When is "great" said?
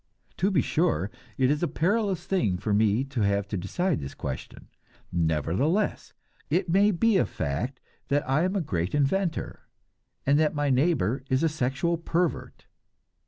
8.61-8.95